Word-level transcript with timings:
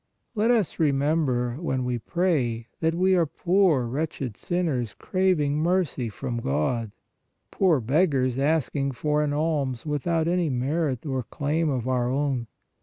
Let 0.33 0.49
us 0.49 0.79
remember, 0.79 1.57
when 1.61 1.85
we 1.85 1.99
pray, 1.99 2.65
that 2.79 2.95
we 2.95 3.13
are 3.13 3.27
poor, 3.27 3.85
wretched 3.85 4.35
sinners 4.35 4.95
craving 4.97 5.57
mercy 5.57 6.09
from 6.09 6.37
God, 6.39 6.91
poor 7.51 7.79
beggars 7.79 8.39
asking 8.39 8.93
for 8.93 9.21
an 9.21 9.31
alms 9.31 9.85
without 9.85 10.27
any 10.27 10.49
merit 10.49 11.05
or 11.05 11.21
claim 11.21 11.69
of 11.69 11.87
our 11.87 12.09
own. 12.09 12.47